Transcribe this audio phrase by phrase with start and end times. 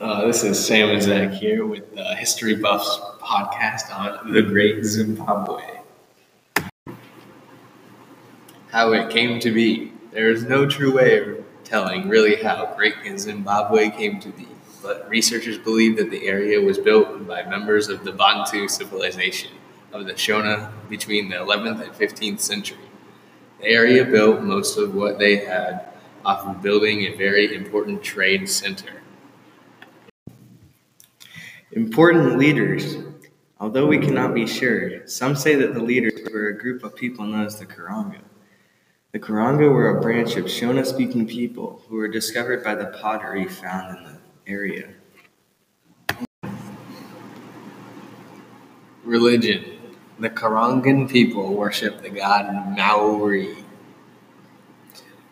[0.00, 4.84] Uh, this is Sam and Zach here with the History Buffs podcast on the Great
[4.84, 5.62] Zimbabwe.
[8.72, 9.92] How it came to be.
[10.10, 14.48] There is no true way of telling really how Great Zimbabwe came to be,
[14.82, 19.52] but researchers believe that the area was built by members of the Bantu civilization
[19.92, 22.78] of the Shona between the 11th and 15th century.
[23.60, 25.86] The area built most of what they had
[26.24, 29.03] off of building a very important trade center.
[31.72, 32.96] Important leaders.
[33.58, 37.24] Although we cannot be sure, some say that the leaders were a group of people
[37.24, 38.20] known as the Karanga.
[39.12, 43.46] The Karanga were a branch of Shona speaking people who were discovered by the pottery
[43.46, 44.90] found in the area.
[49.04, 49.64] Religion.
[50.18, 53.64] The Karangan people worship the god Mwari.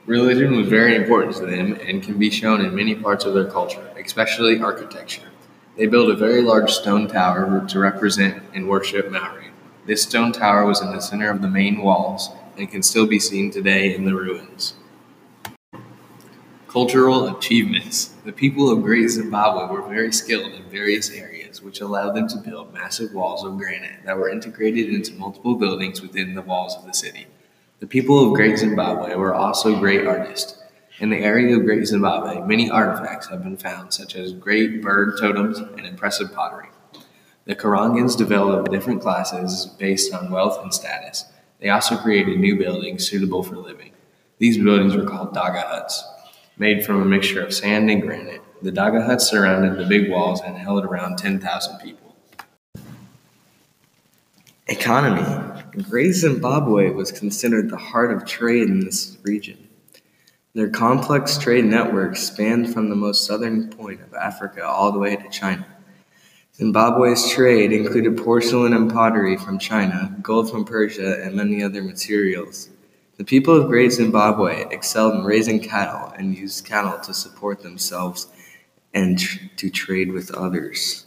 [0.06, 3.50] Religion was very important to them and can be shown in many parts of their
[3.50, 5.31] culture, especially architecture.
[5.76, 9.52] They built a very large stone tower to represent and worship Mwari.
[9.86, 13.18] This stone tower was in the center of the main walls and can still be
[13.18, 14.74] seen today in the ruins.
[16.68, 18.14] Cultural achievements.
[18.24, 22.38] The people of Great Zimbabwe were very skilled in various areas, which allowed them to
[22.38, 26.84] build massive walls of granite that were integrated into multiple buildings within the walls of
[26.84, 27.26] the city.
[27.80, 30.61] The people of Great Zimbabwe were also great artists.
[31.02, 35.18] In the area of Great Zimbabwe, many artifacts have been found, such as great bird
[35.18, 36.68] totems and impressive pottery.
[37.44, 41.24] The Karangans developed different classes based on wealth and status.
[41.58, 43.90] They also created new buildings suitable for living.
[44.38, 46.04] These buildings were called daga huts,
[46.56, 48.40] made from a mixture of sand and granite.
[48.62, 52.14] The daga huts surrounded the big walls and held around 10,000 people.
[54.68, 55.26] Economy.
[55.82, 59.68] Great Zimbabwe was considered the heart of trade in this region.
[60.54, 65.16] Their complex trade networks spanned from the most southern point of Africa all the way
[65.16, 65.66] to China.
[66.54, 72.68] Zimbabwe's trade included porcelain and pottery from China, gold from Persia, and many other materials.
[73.16, 78.26] The people of Great Zimbabwe excelled in raising cattle and used cattle to support themselves
[78.92, 81.06] and tr- to trade with others.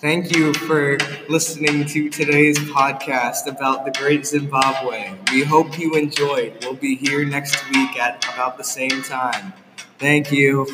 [0.00, 0.96] Thank you for
[1.28, 5.14] listening to today's podcast about the Great Zimbabwe.
[5.32, 6.56] We hope you enjoyed.
[6.62, 9.52] We'll be here next week at about the same time.
[9.98, 10.66] Thank you.